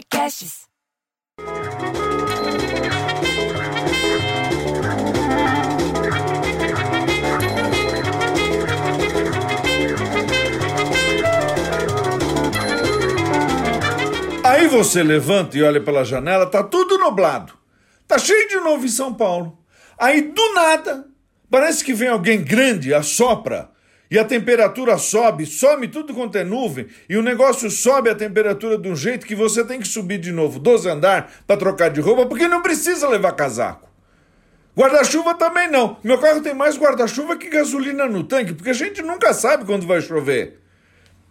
Podcasts. 0.00 0.66
Aí 14.42 14.66
você 14.68 15.02
levanta 15.02 15.58
e 15.58 15.62
olha 15.62 15.82
pela 15.82 16.04
janela, 16.04 16.46
tá 16.46 16.62
tudo 16.62 16.96
nublado. 16.96 17.52
Tá 18.08 18.18
cheio 18.18 18.48
de 18.48 18.56
novo 18.56 18.86
em 18.86 18.88
São 18.88 19.12
Paulo. 19.12 19.58
Aí 19.98 20.22
do 20.22 20.54
nada, 20.54 21.06
parece 21.50 21.84
que 21.84 21.92
vem 21.92 22.08
alguém 22.08 22.42
grande, 22.42 22.94
assopra, 22.94 23.70
e 24.10 24.18
a 24.18 24.24
temperatura 24.24 24.98
sobe, 24.98 25.46
some 25.46 25.86
tudo 25.86 26.12
quanto 26.12 26.36
é 26.36 26.42
nuvem, 26.42 26.88
e 27.08 27.16
o 27.16 27.22
negócio 27.22 27.70
sobe 27.70 28.10
a 28.10 28.14
temperatura 28.14 28.76
de 28.76 28.88
um 28.88 28.96
jeito 28.96 29.24
que 29.24 29.36
você 29.36 29.64
tem 29.64 29.78
que 29.78 29.86
subir 29.86 30.18
de 30.18 30.32
novo 30.32 30.58
12 30.58 30.88
andar 30.88 31.32
para 31.46 31.56
trocar 31.56 31.90
de 31.90 32.00
roupa, 32.00 32.26
porque 32.26 32.48
não 32.48 32.60
precisa 32.60 33.08
levar 33.08 33.32
casaco. 33.32 33.88
Guarda-chuva 34.76 35.34
também 35.34 35.70
não. 35.70 35.96
Meu 36.02 36.18
carro 36.18 36.40
tem 36.40 36.54
mais 36.54 36.76
guarda-chuva 36.76 37.36
que 37.36 37.48
gasolina 37.48 38.06
no 38.06 38.24
tanque, 38.24 38.54
porque 38.54 38.70
a 38.70 38.74
gente 38.74 39.02
nunca 39.02 39.32
sabe 39.32 39.64
quando 39.64 39.86
vai 39.86 40.00
chover. 40.00 40.60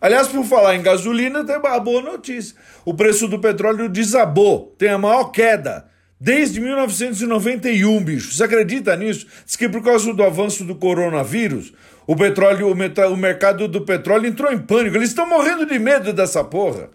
Aliás, 0.00 0.28
por 0.28 0.44
falar 0.44 0.74
em 0.74 0.82
gasolina, 0.82 1.44
tem 1.44 1.56
uma 1.58 1.78
boa 1.78 2.02
notícia. 2.02 2.56
O 2.84 2.94
preço 2.94 3.28
do 3.28 3.38
petróleo 3.38 3.88
desabou, 3.88 4.74
tem 4.78 4.90
a 4.90 4.98
maior 4.98 5.24
queda 5.30 5.91
desde 6.22 6.60
1991, 6.60 8.00
bicho. 8.04 8.32
Você 8.32 8.44
acredita 8.44 8.94
nisso? 8.94 9.26
Diz 9.44 9.56
que 9.56 9.68
por 9.68 9.82
causa 9.82 10.14
do 10.14 10.22
avanço 10.22 10.62
do 10.62 10.76
coronavírus, 10.76 11.72
o 12.06 12.14
petróleo, 12.14 12.68
o, 12.68 13.12
o 13.12 13.16
mercado 13.16 13.66
do 13.66 13.80
petróleo 13.80 14.28
entrou 14.28 14.52
em 14.52 14.58
pânico. 14.58 14.96
Eles 14.96 15.08
estão 15.08 15.28
morrendo 15.28 15.66
de 15.66 15.76
medo 15.80 16.12
dessa 16.12 16.44
porra. 16.44 16.90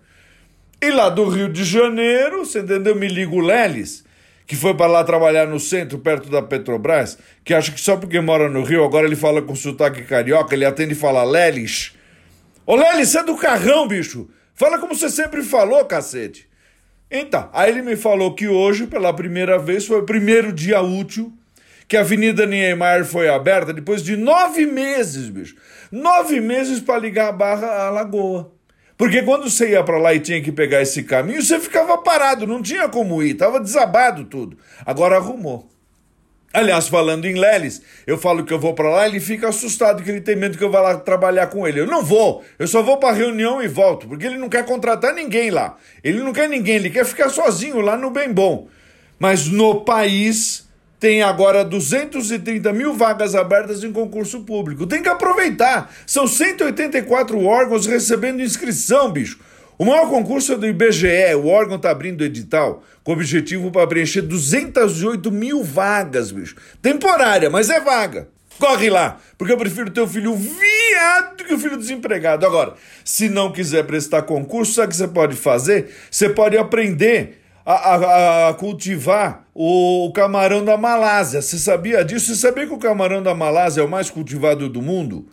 E 0.81 0.89
lá 0.91 1.09
do 1.09 1.27
Rio 1.27 1.49
de 1.49 1.65
Janeiro, 1.65 2.45
você 2.45 2.59
entendeu? 2.59 2.95
Me 2.95 3.09
liga 3.09 3.35
o 3.35 3.41
Leles, 3.41 4.05
que 4.45 4.55
foi 4.55 4.73
para 4.73 4.87
lá 4.87 5.03
trabalhar 5.03 5.45
no 5.45 5.59
centro, 5.59 5.99
perto 5.99 6.29
da 6.29 6.41
Petrobras, 6.41 7.17
que 7.43 7.53
acha 7.53 7.73
que 7.73 7.81
só 7.81 7.97
porque 7.97 8.21
mora 8.21 8.47
no 8.47 8.63
Rio, 8.63 8.85
agora 8.85 9.07
ele 9.07 9.17
fala 9.17 9.41
com 9.41 9.53
sotaque 9.53 10.03
carioca, 10.03 10.55
ele 10.55 10.63
atende 10.63 10.93
e 10.93 10.95
fala 10.95 11.25
Leles. 11.25 11.93
Ô 12.65 12.77
Lely, 12.77 13.05
você 13.05 13.19
é 13.19 13.23
do 13.23 13.35
carrão, 13.35 13.89
bicho. 13.89 14.29
Fala 14.55 14.79
como 14.79 14.95
você 14.95 15.09
sempre 15.09 15.43
falou, 15.43 15.83
cacete. 15.83 16.46
Então, 17.09 17.49
aí 17.53 17.71
ele 17.71 17.81
me 17.81 17.95
falou 17.95 18.33
que 18.33 18.47
hoje, 18.47 18.85
pela 18.85 19.13
primeira 19.13 19.57
vez, 19.57 19.85
foi 19.85 19.99
o 19.99 20.05
primeiro 20.05 20.51
dia 20.51 20.81
útil 20.81 21.33
que 21.87 21.95
a 21.95 22.01
Avenida 22.01 22.45
Niemeyer 22.45 23.05
foi 23.05 23.29
aberta 23.29 23.73
depois 23.73 24.03
de 24.03 24.17
nove 24.17 24.65
meses, 24.65 25.29
bicho. 25.29 25.55
Nove 25.89 26.41
meses 26.41 26.81
para 26.81 26.99
ligar 26.99 27.29
a 27.29 27.31
barra 27.31 27.85
à 27.85 27.89
lagoa. 27.89 28.51
Porque 28.97 29.21
quando 29.21 29.49
você 29.49 29.69
ia 29.69 29.83
para 29.83 29.97
lá 29.97 30.13
e 30.13 30.19
tinha 30.19 30.41
que 30.41 30.51
pegar 30.51 30.81
esse 30.81 31.03
caminho, 31.03 31.41
você 31.41 31.59
ficava 31.59 31.97
parado, 31.99 32.47
não 32.47 32.61
tinha 32.61 32.89
como 32.89 33.23
ir, 33.23 33.35
tava 33.35 33.59
desabado 33.59 34.25
tudo. 34.25 34.57
Agora 34.85 35.15
arrumou. 35.15 35.69
Aliás, 36.57 36.87
falando 36.87 37.25
em 37.25 37.35
Leles, 37.35 37.83
eu 38.07 38.17
falo 38.17 38.43
que 38.43 38.51
eu 38.51 38.57
vou 38.57 38.73
para 38.73 38.89
lá, 38.89 39.05
ele 39.05 39.19
fica 39.19 39.47
assustado 39.47 40.01
que 40.01 40.09
ele 40.09 40.21
tem 40.21 40.35
medo 40.35 40.57
que 40.57 40.63
eu 40.63 40.71
vá 40.71 40.81
lá 40.81 40.97
trabalhar 40.97 41.45
com 41.45 41.67
ele. 41.67 41.81
Eu 41.81 41.85
não 41.85 42.03
vou, 42.03 42.43
eu 42.57 42.65
só 42.65 42.81
vou 42.81 42.97
para 42.97 43.13
reunião 43.13 43.61
e 43.61 43.67
volto, 43.67 44.07
porque 44.07 44.25
ele 44.25 44.39
não 44.39 44.49
quer 44.49 44.65
contratar 44.65 45.13
ninguém 45.13 45.51
lá. 45.51 45.77
Ele 46.03 46.19
não 46.19 46.33
quer 46.33 46.49
ninguém, 46.49 46.77
ele 46.77 46.89
quer 46.89 47.05
ficar 47.05 47.29
sozinho 47.29 47.79
lá 47.79 47.95
no 47.95 48.09
bem 48.09 48.33
bom. 48.33 48.67
Mas 49.19 49.45
no 49.45 49.81
país 49.81 50.67
tem 50.99 51.21
agora 51.21 51.63
230 51.63 52.73
mil 52.73 52.95
vagas 52.95 53.35
abertas 53.35 53.83
em 53.83 53.93
concurso 53.93 54.41
público. 54.41 54.87
Tem 54.87 55.03
que 55.03 55.09
aproveitar. 55.09 55.93
São 56.07 56.25
184 56.25 57.39
órgãos 57.39 57.85
recebendo 57.85 58.41
inscrição, 58.41 59.11
bicho. 59.11 59.39
O 59.77 59.85
maior 59.85 60.09
concurso 60.09 60.53
é 60.53 60.57
do 60.57 60.65
IBGE, 60.65 61.35
o 61.35 61.47
órgão 61.47 61.75
está 61.75 61.91
abrindo 61.91 62.23
edital 62.23 62.83
com 63.03 63.13
objetivo 63.13 63.69
para 63.71 63.85
preencher 63.85 64.21
208 64.21 65.31
mil 65.31 65.63
vagas, 65.63 66.31
bicho. 66.31 66.55
Temporária, 66.81 67.49
mas 67.49 67.69
é 67.69 67.79
vaga. 67.79 68.27
Corre 68.59 68.89
lá, 68.89 69.17
porque 69.37 69.53
eu 69.53 69.57
prefiro 69.57 69.91
ter 69.91 70.01
o 70.01 70.07
filho 70.07 70.35
viado 70.35 71.43
que 71.47 71.53
o 71.53 71.59
filho 71.59 71.77
desempregado. 71.77 72.45
Agora, 72.45 72.73
se 73.05 73.29
não 73.29 73.51
quiser 73.51 73.85
prestar 73.85 74.23
concurso, 74.23 74.73
sabe 74.73 74.87
o 74.87 74.89
que 74.89 74.95
você 74.95 75.07
pode 75.07 75.35
fazer? 75.35 75.93
Você 76.09 76.27
pode 76.29 76.57
aprender 76.57 77.39
a, 77.65 77.73
a, 77.73 78.49
a 78.49 78.53
cultivar 78.53 79.45
o, 79.53 80.11
camarão 80.13 80.63
da 80.63 80.77
Malásia. 80.77 81.41
Você 81.41 81.57
sabia 81.57 82.03
disso? 82.03 82.27
Você 82.27 82.35
sabia 82.35 82.65
que 82.65 82.73
o 82.73 82.79
camarão 82.79 83.21
da 83.21 83.35
Malásia 83.35 83.81
é 83.81 83.83
o 83.83 83.89
mais 83.89 84.09
cultivado 84.09 84.69
do 84.69 84.81
mundo? 84.81 85.27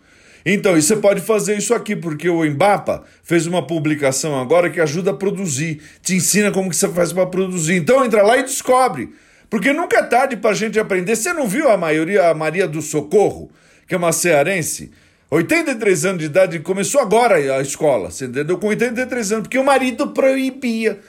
Então, 0.45 0.77
e 0.77 0.81
você 0.81 0.95
pode 0.95 1.21
fazer 1.21 1.57
isso 1.57 1.73
aqui, 1.73 1.95
porque 1.95 2.29
o 2.29 2.45
Embapa 2.45 3.03
fez 3.23 3.47
uma 3.47 3.65
publicação 3.65 4.39
agora 4.39 4.69
que 4.69 4.79
ajuda 4.79 5.09
a 5.09 5.13
produzir, 5.13 5.81
te 6.03 6.15
ensina 6.15 6.51
como 6.51 6.69
que 6.69 6.75
você 6.75 6.87
faz 6.89 7.11
para 7.11 7.25
produzir. 7.25 7.75
Então, 7.75 8.05
entra 8.05 8.21
lá 8.21 8.37
e 8.37 8.43
descobre. 8.43 9.09
Porque 9.49 9.73
nunca 9.73 9.97
é 9.97 10.03
tarde 10.03 10.37
para 10.37 10.51
a 10.51 10.53
gente 10.53 10.79
aprender. 10.79 11.15
Você 11.15 11.33
não 11.33 11.47
viu 11.47 11.69
a 11.69 11.77
maioria, 11.77 12.29
a 12.29 12.33
Maria 12.35 12.67
do 12.67 12.81
Socorro, 12.81 13.49
que 13.87 13.95
é 13.95 13.97
uma 13.97 14.11
cearense? 14.11 14.91
83 15.31 16.05
anos 16.05 16.19
de 16.19 16.25
idade, 16.25 16.59
começou 16.59 17.01
agora 17.01 17.35
a 17.35 17.61
escola, 17.61 18.11
você 18.11 18.25
entendeu? 18.25 18.57
Com 18.59 18.67
83 18.67 19.31
anos, 19.31 19.43
porque 19.43 19.57
o 19.57 19.63
marido 19.63 20.09
proibia. 20.09 20.99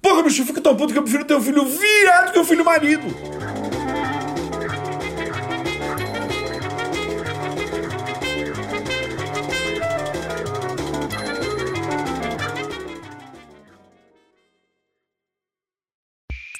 Porra, 0.00 0.22
bicho, 0.22 0.42
eu 0.42 0.46
fico 0.46 0.60
tão 0.60 0.74
puto 0.74 0.92
que 0.92 0.98
eu 0.98 1.02
prefiro 1.02 1.24
ter 1.24 1.34
um 1.34 1.42
filho 1.42 1.64
viado 1.66 2.32
que 2.32 2.38
um 2.38 2.44
filho 2.44 2.64
marido. 2.64 3.37